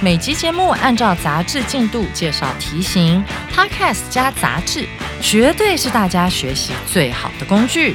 [0.00, 4.86] 每集节目按照杂志进度介绍题型，Podcast 加杂志，
[5.20, 7.94] 绝对是大家学习最好的工具。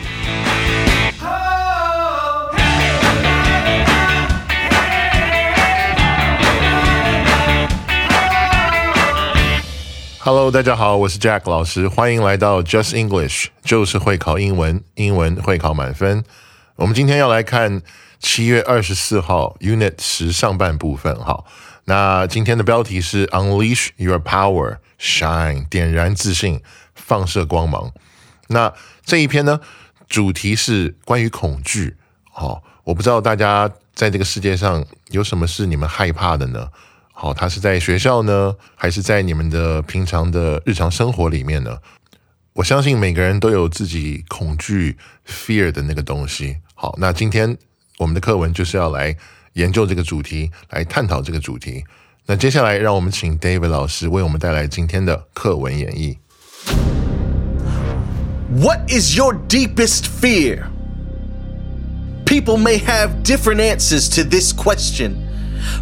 [10.20, 16.24] Hello，大家好，我是 Jack 老师，欢迎来到 Just English，就是会考英文，英文会考满分。
[16.76, 17.82] 我们今天要来看
[18.20, 21.44] 七月二十四号 Unit 十上半部分，哈。
[21.90, 26.62] 那今天的标题是 Unleash Your Power，Shine，点燃自信，
[26.94, 27.92] 放射光芒。
[28.50, 28.72] 那
[29.04, 29.60] 这一篇呢，
[30.08, 31.98] 主题是关于恐惧。
[32.32, 36.70] 好，我不知道大家在这个世界上有什么是你们害怕的呢？
[37.12, 41.80] 好，它是在学校呢，还是在你们的平常的日常生活里面呢？
[42.54, 44.96] 我相信每个人都有自己恐惧
[45.28, 46.58] fear 的那个东西。
[46.76, 47.58] 好，那今天
[47.98, 49.18] 我们的课文就是要来
[49.55, 51.85] 研究这个主题，来探讨这个主题。
[52.27, 56.17] 那接下来让我们请 David 老师为我们带来今天的课文演绎。
[58.57, 60.65] What is your deepest fear?
[62.25, 65.17] People may have different answers to this question.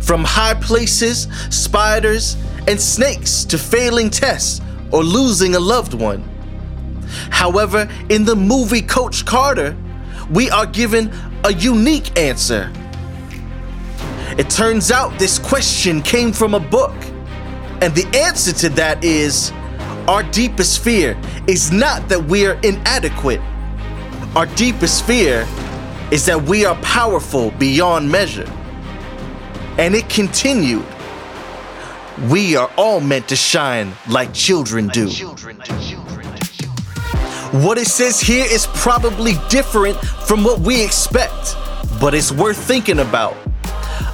[0.00, 2.36] From high places, spiders,
[2.67, 6.22] and snakes to failing tests or losing a loved one.
[7.31, 9.77] However, in the movie Coach Carter,
[10.33, 11.11] we are given
[11.45, 12.70] a unique answer.
[14.38, 16.93] it turns out this question came from a book,
[17.81, 19.52] and the answer to that is
[20.08, 23.42] our deepest fear is not that we are inadequate.
[24.36, 25.47] Our deepest fear
[26.11, 28.47] is that we are powerful beyond measure.
[29.80, 30.86] And it continued.
[32.30, 35.08] We are all meant to shine like children do.
[37.64, 39.97] What it says here is probably different
[40.27, 41.55] from what we expect,
[41.99, 43.36] but it's worth thinking about.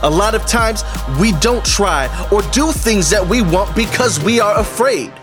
[0.03, 0.83] A lot of times,
[1.17, 5.13] we don't try or do things that we want because we are afraid.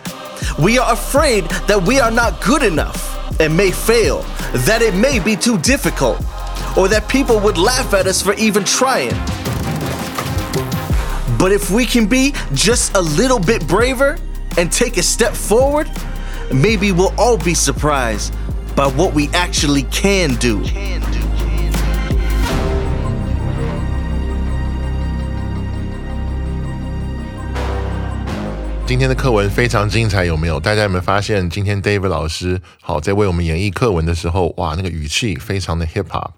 [0.58, 4.22] We are afraid that we are not good enough and may fail,
[4.64, 6.18] that it may be too difficult,
[6.78, 9.12] or that people would laugh at us for even trying.
[11.38, 14.16] But if we can be just a little bit braver
[14.56, 15.90] and take a step forward,
[16.54, 18.34] maybe we'll all be surprised
[18.76, 20.62] by what we actually can do.
[28.90, 30.58] 今天的课文非常精彩，有没有？
[30.58, 36.32] 大家有没有发现，今天 David 老师好在为我们演绎课文的时候，哇，那个语气非常的 hip hop。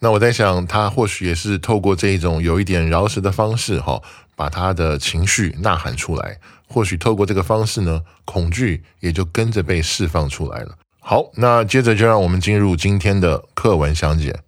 [0.00, 4.02] 那我在想，他或许也是透过这一种有一点饶舌的方式，哈，
[4.36, 6.38] 把他的情绪呐喊出来。
[6.68, 10.76] 或许透过这个方式呢，恐惧也就跟着被释放出来了。
[10.98, 14.38] 好，那接着就让我们进入今天的课文详解。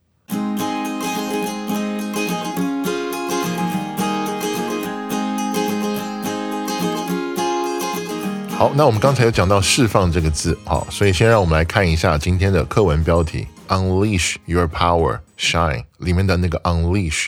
[8.62, 17.27] 好，那我们刚才有讲到“释放”这个字，好，所以先让我们来看一下今天的课文标题 “Unleash Your Power, Shine” 里面的那个 “unleash”。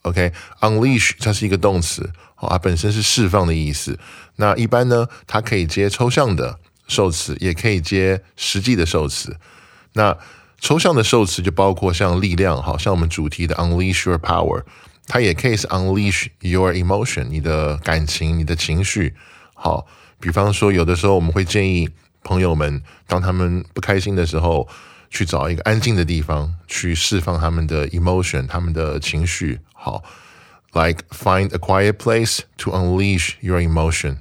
[0.00, 3.98] OK，unleash 它是一个动词，好，它本身是释放的意思。
[4.36, 6.58] 那一般呢，它可以接抽象的
[6.88, 9.36] 受词，也可以接实际的受词。
[9.92, 10.16] 那
[10.58, 14.62] 抽象的受词就包括像力量，好像我们主题的 “unleash your power”，
[15.06, 19.14] 它也可以是 “unleash your emotion”，你的感情、你的情绪，
[19.52, 19.86] 好。
[20.20, 21.88] 比方说，有的时候我们会建议
[22.22, 24.68] 朋友们，当他们不开心的时候，
[25.08, 29.58] 去找一个安静的地方，去释放他们的 emotion，他们的情绪。
[29.72, 30.04] 好
[30.72, 34.18] ，like find a quiet place to unleash your emotion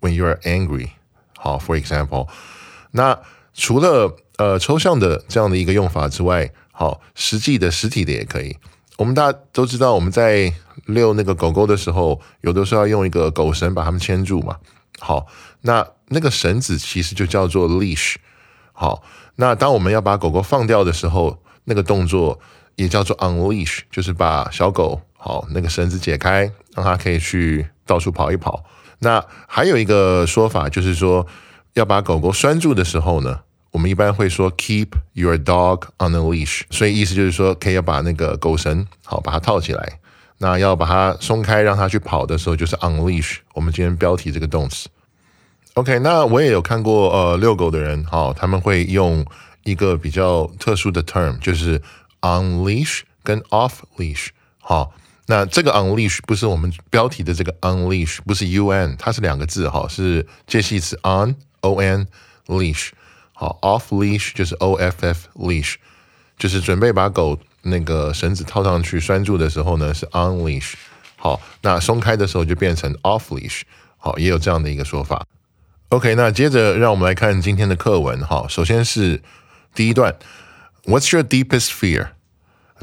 [0.00, 0.90] when you are angry。
[1.36, 2.28] 好，for example，
[2.92, 3.18] 那
[3.54, 8.56] 除了呃抽象的这样的一个用法之外，好，实际的实体的也可以。
[8.98, 10.52] 我们大家都知道，我们在
[10.86, 14.58] 遛那个狗狗的时候，有的时候要用一个狗绳把它们牵住嘛。
[15.04, 15.26] 好，
[15.62, 18.14] 那那个绳子其实就叫做 leash。
[18.72, 19.02] 好，
[19.34, 22.38] 那当我们要把狗狗放掉的时候，那个动作
[22.76, 28.64] 也叫做 unleash，就是把小狗好那个绳子解开，让它可以去到处跑一跑。
[29.00, 31.26] 那还有一个说法就是说，
[31.74, 33.40] 要把狗狗拴住的时候呢，
[33.72, 39.98] 我们一般会说 keep your dog on a leash，所以意思就是说可以要把那个狗绳好把它套起来。
[40.42, 43.36] 那要把它松开，让它去跑的时候，就是 unleash。
[43.54, 44.88] 我们今天标题这个动词。
[45.74, 49.24] OK，那我也有看过呃遛狗的人，好，他们会用
[49.62, 51.80] 一个比较特殊的 term，就是
[52.22, 54.30] unleash 跟 off leash。
[54.58, 54.92] 好，
[55.26, 62.08] 那这个 unleash 不是我们标题的这个 unleash，不是 un，它是两个字，哈，是介系词 on o n
[62.48, 62.88] leash。
[63.32, 65.76] 好，off leash 就是 o f f leash，
[66.36, 70.73] 就是准备把狗那个绳子套上去拴住的时候呢，是 unleash。
[71.15, 73.61] 好，那松开的时候就变成 off leash。
[73.97, 75.25] 好，也有这样的一个说法。
[75.89, 78.19] OK，那接着让我们来看今天的课文。
[78.25, 79.21] 哈，首先是
[79.73, 80.15] 第一段，
[80.83, 82.09] What's your deepest fear?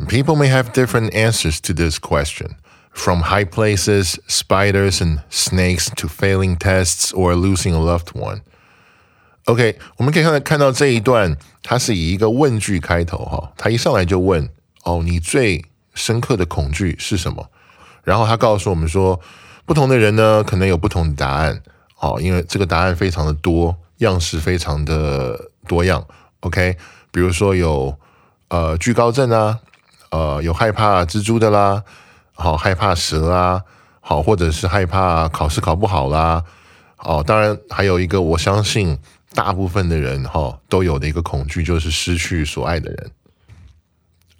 [0.09, 2.57] People may have different answers to this question,
[2.93, 8.41] from high places, spiders and snakes to failing tests or losing a loved one.
[9.45, 13.19] OK，我们可以看到看到这一段，它是以一个问句开头。
[13.19, 14.49] 哈，他一上来就问：
[14.84, 17.50] 哦，你最深刻的恐惧是什么？
[18.04, 19.20] 然后他告诉我们说，
[19.66, 21.62] 不同的人呢，可能有不同的答案。
[22.00, 26.04] 哦，因为这个答案非常的多，样式非常的多样。
[26.40, 26.78] OK，
[27.12, 27.94] 比如说有
[28.48, 29.60] 呃惧高症啊，
[30.10, 31.84] 呃有害怕蜘蛛的啦，
[32.34, 33.62] 好害怕蛇啊，
[34.00, 36.42] 好或者是害怕考试考不好啦。
[37.00, 38.98] 哦，当然还有一个，我相信
[39.34, 43.12] 大部分的人哈都有的一个恐惧，就是失去所爱的人。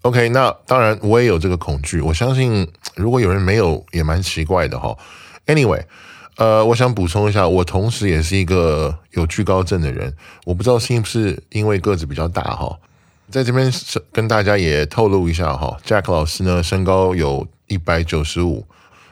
[0.04, 2.66] OK，那当然我也有这个恐惧，我相信
[2.96, 4.98] 如果有人没有，也蛮奇怪的哈。
[5.46, 5.84] Anyway，
[6.38, 10.16] 呃，我想补充一下，我同时也是一个有惧高症的人，
[10.46, 12.80] 我不知道是不是因为个子比较大哈，
[13.30, 13.70] 在这边
[14.14, 18.66] 跟大家也透露一下哈，Jack 老师呢身高有一百九十五，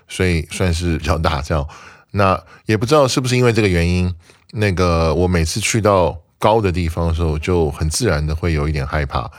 [0.07, 1.67] 所以算是比较大这样。
[2.11, 4.15] 那也不知道是不是因为这个原因，
[4.53, 9.29] 那个我每次去到高的地方的时候，就很自然的会有一点害怕。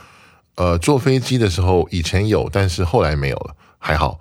[0.59, 4.19] 呃，坐飞机的时候以前有，但是后来没有了，还好。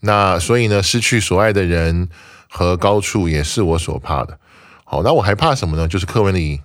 [0.00, 2.08] 那所以呢，失去所爱的人
[2.50, 4.36] 和高处也是我所怕的。
[4.82, 5.86] 好，那我还怕什么呢？
[5.86, 6.60] 就是课文里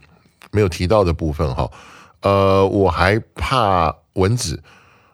[0.49, 1.69] 没有提到的部分哈。
[2.21, 4.59] 呃，我还怕蚊子。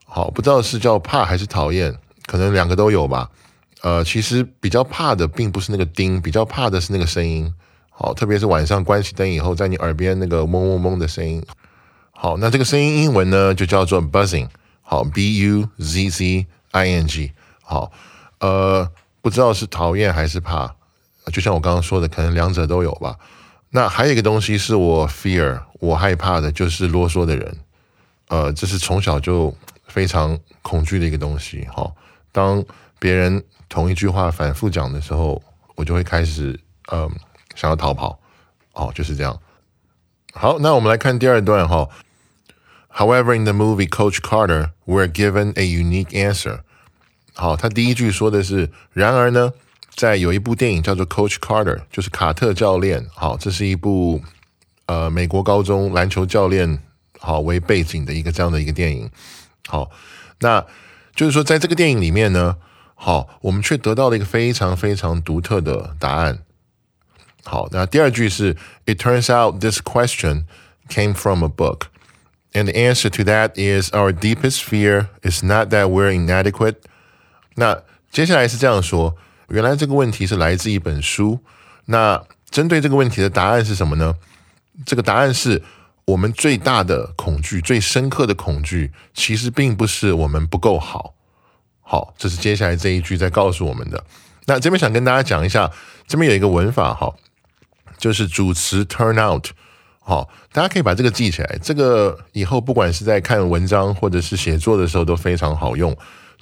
[0.06, 1.94] 好，不知道是叫怕还是讨厌，
[2.28, 3.30] 可能两个都有吧。
[3.82, 7.54] 呃，其实比较怕的并不是那个叮，比较怕的是那个声音。
[7.90, 11.44] 好，特别是晚上关起灯以后，在你耳边那个嗡嗡嗡的声音。
[12.20, 14.48] 好，那这个声音英文呢就叫做 buzzing，
[14.82, 17.32] 好，b u z z i n g，
[17.62, 17.92] 好，
[18.40, 18.90] 呃，
[19.22, 20.74] 不知道是讨厌还是怕，
[21.32, 23.16] 就像我刚刚说的，可能两者都有吧。
[23.70, 27.58] 那还有一个东西是我 fear，我害怕的就是啰嗦的人，
[28.30, 29.56] 呃，这是从小就
[29.86, 31.68] 非常恐惧的一个东西。
[31.72, 31.96] 好，
[32.32, 32.66] 当
[32.98, 35.40] 别人同一句话反复讲的时候，
[35.76, 37.08] 我就会开始呃
[37.54, 38.18] 想要逃跑。
[38.74, 39.40] 哦，就是这样。
[40.34, 41.88] 好，那我们来看第二段哈。
[42.97, 46.61] However, in the movie Coach Carter, we're given a unique answer.
[47.35, 49.53] 好，他第一句说的是，然而呢，
[49.95, 53.07] 在有一部电影叫做 Coach Carter，就是卡特教练。
[53.15, 54.21] 好，这是一部
[54.85, 56.83] 呃美国高中篮球教练
[57.19, 59.11] 好为背景的一个这样的一个电影。
[59.67, 59.91] 好，
[60.41, 60.67] 那
[61.17, 62.57] 就是说，在这个电影里面呢，
[62.95, 66.41] 好，我们却得到了一个非常非常独特的答案。
[67.45, 68.55] 好，那第二句是，
[68.85, 70.45] It turns out this question
[70.91, 71.87] came from a book.
[72.58, 76.78] And the answer to that is our deepest fear is not that we're inadequate.
[77.54, 79.16] 那接下来是这样说：
[79.50, 81.40] 原来这个问题是来自一本书。
[81.86, 84.16] 那针对这个问题的答案是什么呢？
[84.88, 85.62] 这个答案是
[86.06, 91.14] 我们最大的恐惧、最深刻的恐惧，其实并不是我们不够好。
[91.82, 94.04] 好，这是接下来这一句在告诉我们的。
[94.46, 95.72] 那这边想跟大家讲一下，
[96.08, 97.14] 这边有一个文法，哈，
[98.00, 99.50] 就是主词 turn out。
[100.08, 101.60] 好，大家可以把这个记起来。
[101.62, 105.94] 这个以后不管是在看文章或者是写作的时候都非常好用。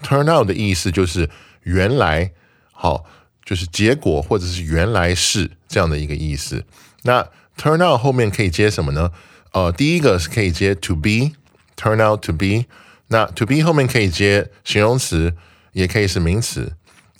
[0.04, 1.28] Turn out 的意思就是
[1.64, 2.32] 原来，
[2.72, 3.06] 好，
[3.44, 6.64] 就是结果或者是原来是这样的一个意思。
[7.02, 9.12] 那 turn out 后面可以接什么呢？
[9.54, 12.66] 呃，第一个是可以接 to be，turn out to be。
[13.08, 15.34] 那 to be 后面可以接形容词，
[15.72, 16.74] 也可以是名词。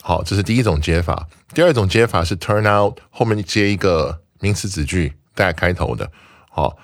[0.04, 1.28] 好，这是第一种接法。
[1.56, 6.12] 第二种接法是 turn out 后面接一个名词子句带开头的。
[6.56, 6.78] 好，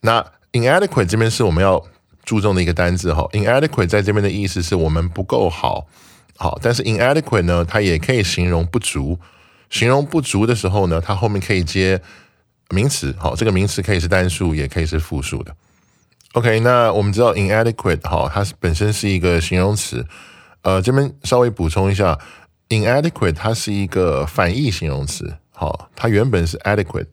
[0.00, 1.84] 那 inadequate 这边是我们要
[2.24, 3.28] 注重的一个单字哈。
[3.32, 5.86] inadequate 在这边的意思是我们不够好，
[6.38, 9.18] 好，但是 inadequate 呢，它也可以形容不足。
[9.68, 12.00] 形容不足的时候呢，它后面可以接
[12.70, 15.54] 名词，好，这个名词可以是单数，也可以是复数的。
[16.32, 20.06] OK，那我们知道 inadequate 好，它是本身是一个形容词。
[20.62, 22.18] 呃，这边稍微补充一下
[22.70, 27.08] ，inadequate 它是一个反义形容词，好，它原本是 adequate，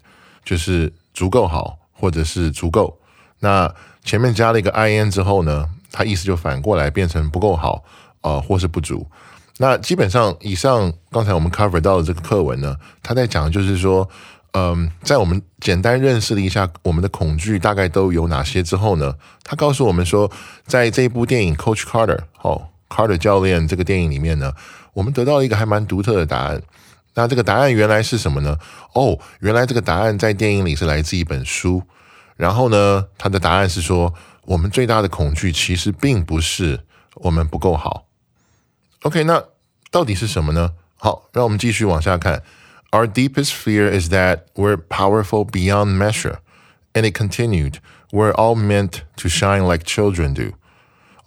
[0.45, 1.77] 就是足够好。
[2.00, 2.98] 或者是足够，
[3.39, 3.74] 那
[4.04, 7.84] 前面加了一个 i n 之后呢，它意思就反过来变成不够好，
[8.22, 9.06] 呃，或是不足。
[9.58, 14.08] 那基本上，以上刚才我们 cover 到的这个课文呢，他在讲就是说，
[14.51, 20.32] 嗯，在我们简单认识了一下我们的恐惧大概都有哪些之后呢，他告诉我们说，
[20.68, 24.54] 在这一部电影 Coach Carter 哦，Carter 教练这个电影里面呢，
[24.94, 26.62] 我们得到了一个还蛮独特的答案。
[27.16, 28.59] 那这个答案原来是什么呢？
[28.94, 31.82] 哦，原来这个答案在电影里是来自一本书。
[32.37, 34.14] 然后呢，他的答案是说，
[34.47, 36.80] 我们最大的恐惧其实并不是
[37.16, 38.06] 我们不够好。
[39.02, 39.44] OK，那
[39.90, 40.73] 到底是什么呢？
[40.97, 42.42] 好，让我们继续往下看。
[42.90, 46.37] Our deepest fear is that we're powerful beyond measure.
[46.94, 47.76] And it continued,
[48.11, 50.52] we're all meant to shine like children do.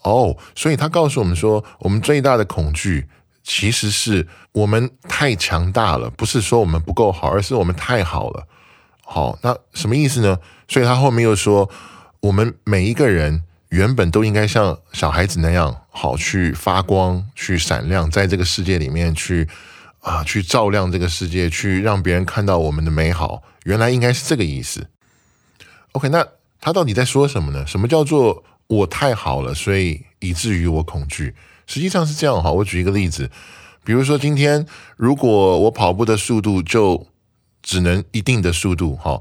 [0.03, 3.07] 哦，所以他告诉我们说，我们最大的恐惧
[3.52, 8.46] 其实是我们太强大了，不是说我们不够好，而是我们太好了。
[9.04, 10.38] 好，那什么意思呢？
[10.68, 11.68] 所以他后面又说，
[12.20, 19.48] 我们每一个人原本都应该像小孩子那样，好去发光，去闪亮，在这个世界里面去
[19.98, 23.42] 啊，去照亮这个世界，去让别人看到我们的美好。
[23.64, 24.86] 原来应该是这个意思。
[25.90, 26.24] OK，那
[26.60, 27.66] 他到底在说什么呢？
[27.66, 31.34] 什么叫做我太好了，所以以至于我恐惧？
[31.70, 32.50] 实际上是这样哈。
[32.50, 33.30] 我举一个例子，
[33.84, 37.06] 比如说今天如果我跑步的速度就
[37.62, 39.20] 只能一定的速度哈。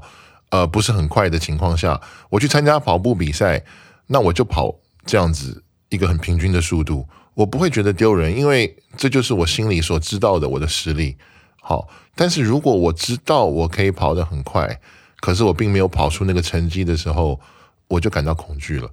[0.52, 3.64] 呃，不是很快的情况下，我去参加跑步比赛，
[4.08, 4.74] 那我就跑
[5.06, 11.16] 这样子一个很平均的速度，我不会觉得丢人，因为这就是我心里所知道的我的实力。
[11.62, 14.80] 好，但是如果我知道我可以跑得很快，
[15.20, 17.38] 可是我并没有跑出那个成绩的时候，
[17.86, 18.90] 我就感到恐惧了。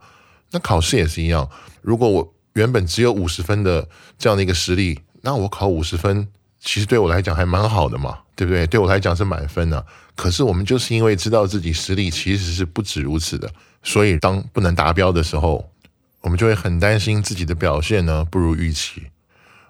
[0.52, 1.50] 那考试也是一样，
[1.82, 3.88] 如果我原本只有五十分的
[4.18, 6.28] 这样的一个实力，那我考五十分，
[6.60, 8.20] 其实对我来讲还蛮好的嘛。
[8.38, 8.68] 对不对？
[8.68, 9.84] 对我来讲是满分呢。
[10.16, 13.50] 可是我们就是因为知道自己实力其实是不止如此的，
[13.82, 15.68] 所以当不能达标的时候，
[16.22, 19.08] 我们就会很担心自己的表现呢不如预期。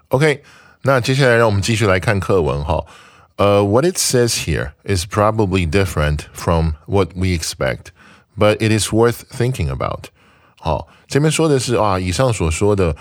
[0.09, 0.43] OK，
[0.81, 2.85] 那接下来让我们继续来看课文哈。
[3.37, 7.91] 呃，What it says here is probably different from what we expect,
[8.37, 10.09] but it is worth thinking about。
[10.59, 12.95] 好，这边说的是啊，以上所说的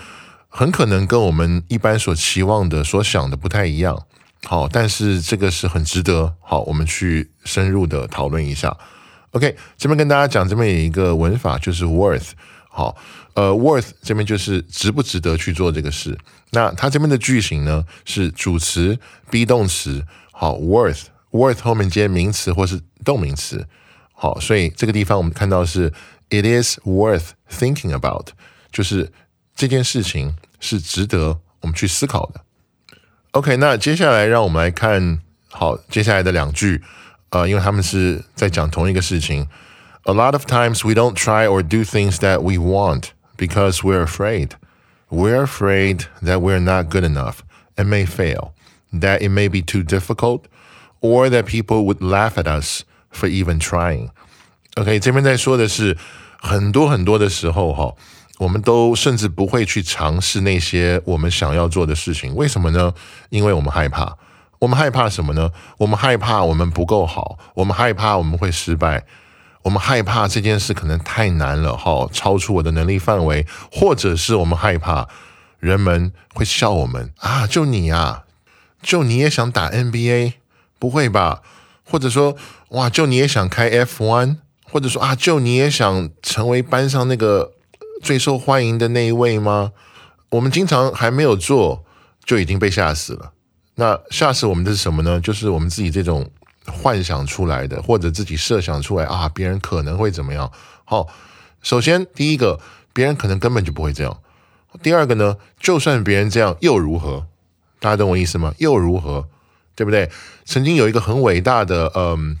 [0.47, 4.05] 很可能跟我们一般所期望的、所想的不太一样。
[4.43, 8.77] 好，但是这个是很值得好，我们去深入的讨论一下。
[9.31, 12.29] OK，这边跟大家讲，这边有一个文法就是 worth。
[12.69, 12.95] 好，
[13.33, 16.17] 呃，worth 这边就是值不值得去做这个事。
[16.51, 18.97] 那它这边的句型呢是主词
[19.31, 20.05] be 动词。
[20.31, 23.67] 好，worth，worth 后面接名词或是动名词。
[24.13, 25.91] 好，所以这个地方我们看到是
[26.30, 28.28] it is worth thinking about，
[28.70, 29.12] 就是
[29.54, 32.40] 这件事情是值得我们去思考的。
[33.32, 35.20] OK，那接下来让我们来看
[35.50, 36.82] 好接下来的两句，
[37.30, 39.48] 呃，因为他们是在讲同一个事情。
[40.04, 44.50] A lot of times we don't try or do things that we want because we're afraid.
[45.08, 47.40] We're afraid that we're not good enough
[47.76, 48.52] and may fail,
[48.92, 50.46] that it may be too difficult,
[51.00, 54.10] or that people would laugh at us for even trying.
[54.77, 55.97] OK，这边在说的是
[56.39, 57.93] 很多很多的时候哈。
[58.37, 62.93] 我们都甚至不会去尝试那些我们想要做的事情，为什么呢？
[63.29, 64.15] 因为我们害怕。
[64.59, 65.51] 我们害怕什么呢？
[65.79, 69.05] 我们害怕我们不够好，我们害怕我们会失败，
[69.63, 75.07] 我们害怕这件事可能太难了，哈，超出我的能力范围，或者是我们害怕
[75.59, 78.25] 人们会笑我们啊，就你啊，
[78.83, 80.33] 就你也想打 NBA？
[80.77, 81.41] 不会吧？
[81.83, 82.35] 或者说，
[82.69, 84.37] 哇，就你也想开 F1？
[84.71, 87.53] 或者说啊，就你也想成为班上那个？
[87.99, 89.71] 最受欢迎的那一位吗？
[90.29, 91.83] 我们经常还没有做
[92.23, 93.31] 就已经被吓死了。
[93.73, 95.19] 那吓死我们的是什么呢？
[95.19, 96.29] 就是我们自己这种
[96.67, 100.51] 幻想出来的，或者自己设想出来啊，别人可能会怎么样？
[100.85, 101.07] 好，
[101.63, 102.59] 首先第一个，
[102.93, 104.19] 别人可能根本就不会这样。
[104.83, 107.25] 第二个呢，就算别人这样又如何？
[107.79, 108.53] 大家懂我意思吗？
[108.59, 109.27] 又如何？
[109.75, 110.11] 对不对？
[110.45, 112.37] 曾经有一个很伟大的嗯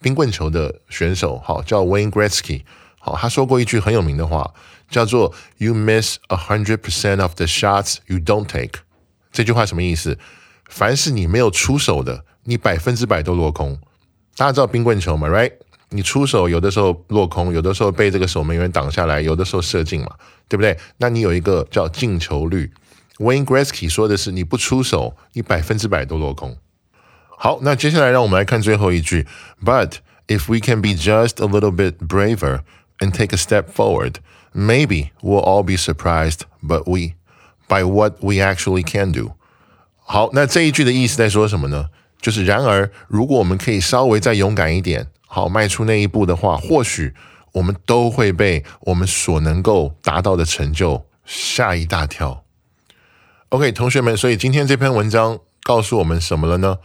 [0.00, 2.62] 冰棍球的选手，好叫 Wayne Gretzky，
[2.98, 4.52] 好，他说过一句很有名的话。
[4.90, 8.72] 叫做 "You miss a hundred percent of the shots you don't take"，
[9.30, 10.18] 这句话什么意思？
[10.66, 13.78] 凡是你没有出手的，你百分之百都落空。
[14.34, 15.52] 大家知道冰棍球吗？Right？
[15.90, 20.14] 你出手有的时候落空，有的时候被这个守门员挡下来，有的时候射进嘛，
[20.48, 20.78] 对不对？
[20.96, 22.72] 那你有一个叫进球率。
[23.18, 26.56] Wayne Gretzky 说的是你不出手，你百分之百都落空。
[27.37, 29.27] 好，那接下来让我们来看最后一句。
[29.63, 29.95] But
[30.27, 32.61] if we can be just a little bit braver
[32.99, 34.15] and take a step forward.
[34.53, 37.15] Maybe we'll all be surprised, but we
[37.67, 39.31] by what we actually can do.
[40.05, 41.89] 好，那这一句的意思在说什么呢？
[42.21, 47.13] 就是然而，如果我们可以稍微再勇敢一点，好迈出那一步的话，或许
[47.53, 52.43] 我们都会被我们所能够达到的成就吓一大跳。
[53.49, 56.77] OK，同学们，所以今天这篇文章告诉我们什么了呢？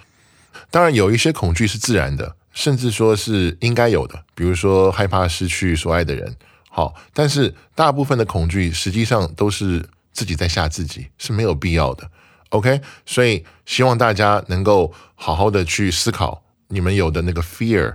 [0.73, 6.35] 当然，有一些恐惧是自然的，甚至说是应该有的，比如说害怕失去所爱的人。
[6.67, 12.09] 好，但是大部分的恐惧实际上都是自己在吓自己，是没有必要的。
[12.49, 17.93] OK，所以希望大家能够好好的去思考，你们有的那个 fear，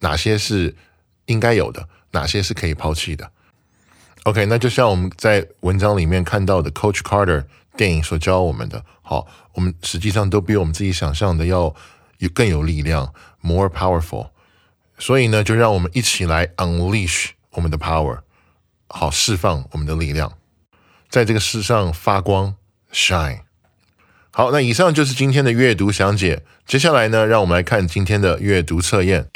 [0.00, 0.76] 哪些是
[1.24, 3.30] 应该有的，哪些是可以抛弃的。
[4.24, 7.44] OK，那就像我们在文章里面看到的 Coach Carter。
[7.74, 11.74] 电影所教我们的，好，我们实际上都比我们自己想象的要
[12.21, 14.29] 有更有力量，more powerful。
[14.97, 18.19] 所以呢，就让我们一起来 unleash 我们的 power，
[18.87, 20.33] 好，释放我们的力量，
[21.09, 22.55] 在这个世上发光
[22.91, 23.41] shine。
[24.31, 26.43] 好，那以上就是今天的阅读详解。
[26.65, 29.27] 接下来呢，让我们来看今天的阅读测验。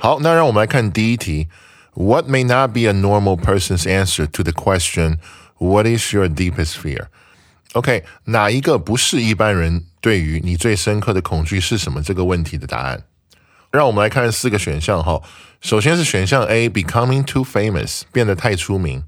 [0.00, 1.48] 好，那让我们来看第一题。
[1.94, 5.18] What may not be a normal person's answer to the question,
[5.58, 7.08] What is your deepest fear?
[7.73, 13.03] OK，哪一个不是一般人对于你最深刻的恐惧是什么这个问题的答案？
[13.71, 15.21] 让我们来看四个选项哈。
[15.61, 19.03] 首先是选项 A，becoming too famous，变得太出名。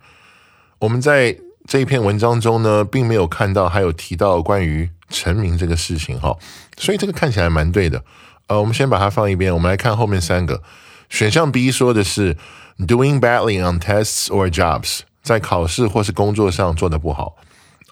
[0.77, 1.37] 我们在
[1.67, 6.37] 这一篇文章中呢，并没有看到还有提到关于成名这个事情哈，
[6.77, 8.03] 所以这个看起来蛮对的。
[8.45, 10.61] 呃，我们先把它放一边，我们来看后面三个。
[11.09, 12.37] 选项 B 说的是
[12.77, 17.37] doing badly on tests or jobs，在考试或是工作上做得不好。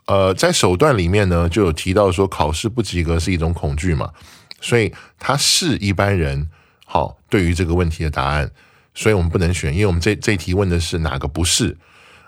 [0.10, 4.12] 呃，在手段里面呢，就有提到说考试不及格是一种恐惧嘛，
[4.60, 6.50] 所以它是一般人
[6.84, 8.50] 好对于这个问题的答案，
[8.96, 11.78] 所以我们不能选，因为我们这这题问的是哪个不是。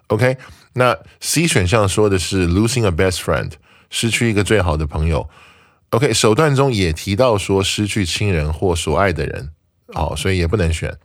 [0.09, 0.37] OK，
[0.73, 3.53] 那 C 选项说的是 losing a best friend，
[3.89, 5.27] 失去一个最好的朋友。
[5.89, 9.49] OK，手段中也提到说失去亲人或所爱的人。
[9.91, 10.95] 好，所以也不能选。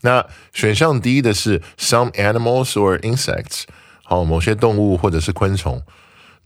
[0.00, 3.62] 那选项 D 的是 some animals or insects，
[4.02, 5.80] 好，某些动物或者是昆虫。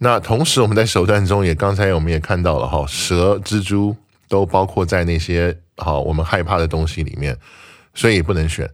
[0.03, 3.97] 那同时我们在手段中也刚才我们也看到了哈，蛇、蜘蛛
[4.29, 7.39] 都包括在那些好我们害怕的东西里面，
[7.95, 8.69] 所以不能选。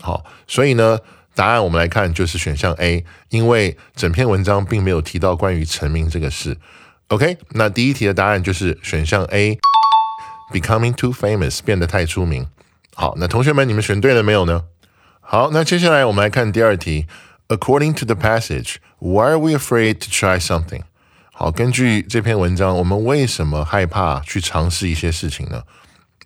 [0.00, 0.98] 好，所以呢，
[1.34, 6.56] 答案我们来看就是选项 A，因为整篇文章并没有提到关于成名这个事。
[7.08, 9.58] OK，那第一题的答案就是选项 A。
[10.50, 12.46] Becoming too famous，变得太出名。
[12.94, 14.64] 好，那同学们，你们选对了没有呢？
[15.20, 17.06] 好，那接下来我们来看第二题。
[17.50, 20.82] According to the passage, why are we afraid to try something？
[21.32, 25.64] 好，根据这篇文章，我们为什么害怕去尝试一些事情呢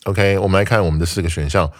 [0.03, 1.73] ？OK，我们来看我们的四个选项。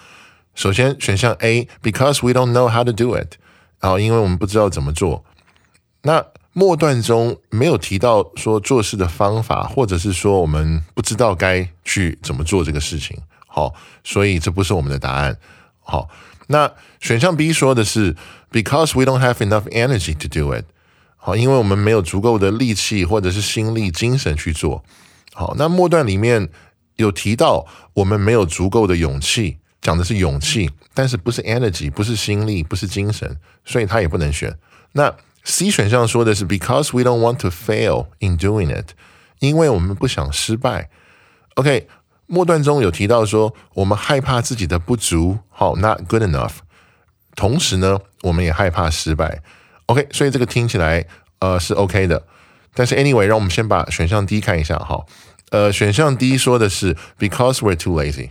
[0.55, 3.35] 首先，选项 A，Because we don't know how to do it。
[3.81, 5.23] 好，因为我们不知道怎么做。
[6.01, 13.19] 那末段中没有提到说做事的方法，或者是说我们不知道该去怎么做这个事情。
[13.47, 15.37] 好，所以这不是我们的答案。
[15.81, 16.09] 好，
[16.47, 18.17] 那选项 B 说的是
[18.55, 20.65] because we don't have enough energy to do it。
[21.17, 24.85] 好，因为我们没有足够的力气或者是心力、精神去做。
[25.33, 26.49] 好，那末段里面
[26.95, 34.57] 有提到我们没有足够的勇气，讲的是勇气，但是不是 energy，不是心力，不是精神，所以它也不能选。
[34.93, 35.13] 那
[35.43, 38.91] C 选项说的是 because we don't want to fail in doing it，
[39.41, 40.89] 因为我们不想失败。
[41.57, 41.89] OK，
[42.27, 46.53] 末段中有提到说我们害怕自己的不足，好，not good enough。
[47.37, 49.43] 同时呢，我们也害怕失败。
[49.87, 51.05] OK，所以这个听起来
[51.41, 52.23] 呃是 OK 的。
[52.75, 55.05] 但是 anyway，让我们先把选项 D 看一下哈。
[55.51, 58.31] 呃，选项 D 说的是 because we're too lazy，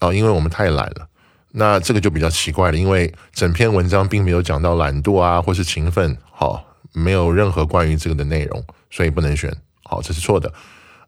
[0.00, 1.08] 哦，因为我们太懒了。
[1.52, 9.54] 那这个就比较奇怪了，因为整篇文章并没有讲到懒惰啊，或是勤奋，好，没有任何关于这个的内容，所以不能选，
[9.84, 10.52] 好，这是错的。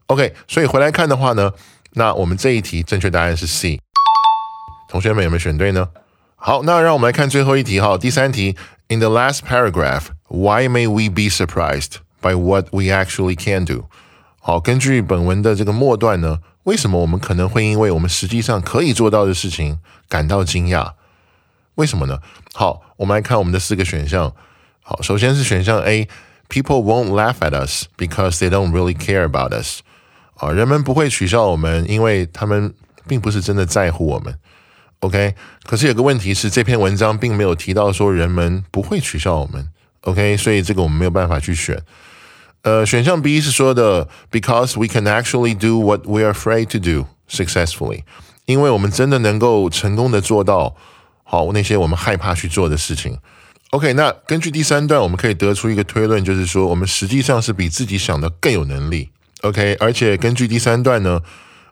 [0.07, 1.51] OK，所以回来看的话呢，
[1.91, 3.79] 那我们这一题正确答案是 C。
[4.87, 5.89] 同学们有没有选对呢？
[6.41, 8.55] 好，那让我们来看最后一题哈，第三题。
[8.87, 13.89] In the last paragraph, why may we be surprised by what we actually can do？
[14.39, 16.39] 好，根据本文的这个末段呢。
[16.63, 20.93] 为什么我们可能会因为我们实际上可以做到的事情感到惊讶？
[21.75, 22.19] 为什么呢？
[22.53, 24.33] 好，我们来看我们的四个选项。
[24.81, 29.79] 好，首先是选项 A，People won't laugh at us because they don't really care about us。
[30.35, 32.73] 啊，人们不会取笑我们，因为他们
[33.07, 34.35] 并不是真的在乎我们。
[34.99, 35.33] OK，
[35.63, 39.69] 可是有个问题是，这篇文章并没有提到说人们不会取笑我们。
[40.01, 41.81] OK，所以这个我们没有办法去选。
[42.63, 48.03] 呃，选项 B 是说的，because we can actually do what we are afraid to do successfully，
[48.45, 50.75] 因为我们真的能够成功的做到
[51.23, 53.17] 好那些我们害怕去做的事情。
[53.69, 59.09] OK，那根据第三段，我们可以得出一个推论，就是说我们实际上是比自己想的更有能力。
[59.43, 61.21] OK，而且根据第三段呢，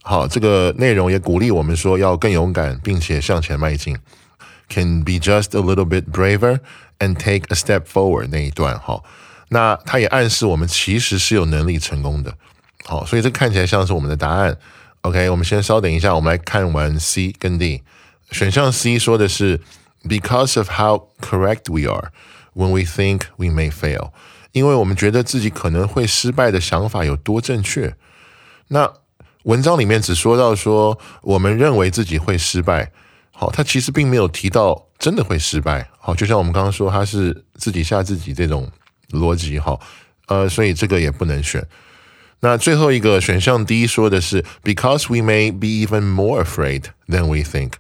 [0.08, 3.98] 好这个内容也鼓励我们说要更勇敢，并且向前迈进。
[4.70, 6.60] can be just a little bit braver
[7.00, 9.04] and take a step forward 那一段哈。
[9.50, 12.34] 那它也暗示我们其实是有能力成功的。
[12.86, 14.58] 好，所以这看起来像是我们的答案。
[15.02, 17.84] OK，我们先稍等一下，我们来看完 C 跟 D。
[18.32, 19.62] 选项 C 说的是
[20.04, 22.12] Because of how correct we are
[22.54, 24.12] when we think we may fail，
[24.52, 27.96] 因为我们觉得自己可能会失败的想法有多正确。
[28.70, 28.92] 那
[29.48, 32.92] 文章里面只说到说我们认为自己会失败，
[33.32, 35.90] 好，他其实并没有提到真的会失败。
[35.98, 38.70] 好，就像我们刚刚说，他是自己吓自己这种
[39.12, 39.80] 逻辑，哈，
[40.28, 41.66] 呃，所以这个也不能选。
[42.42, 47.74] 那最后一个选项 D 说的是 Because we may be even more afraid than we think。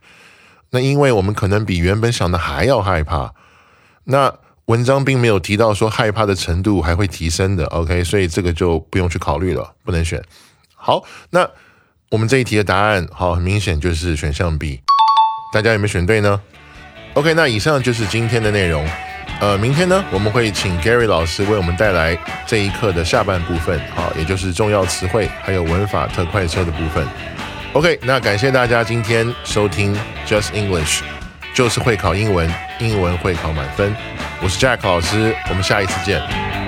[0.69, 3.33] 那因为我们可能比原本想的还要害怕。
[4.05, 4.33] 那
[4.67, 10.23] 文章并没有提到说害怕的程度还会提升的，OK，所以这个就不用去考虑了，不能选。
[10.87, 11.45] 好，那
[12.09, 14.79] 我们这一题的答案，好，很明显就是选项 B。
[15.51, 16.39] 大家有没有选对呢
[17.13, 18.87] ？OK，那以上就是今天的内容。
[19.41, 27.05] 呃，明天呢，我们会请 Gary 老师为我们带来这一课的下半部分，好，也就是重要词汇还有文法特快车的部分。
[27.73, 29.93] OK，那感谢大家今天收听
[30.25, 31.01] Just English，
[31.53, 33.93] 就是会考英文，英文会考满分。
[34.41, 36.66] 我是 Jack 老师，我们下一次见。